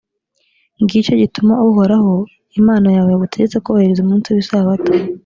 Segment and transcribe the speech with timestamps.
[0.81, 2.13] ngicyo igituma uhoraho
[2.59, 4.91] imana yawe yagutegetse kubahiriza umunsi w’isabato.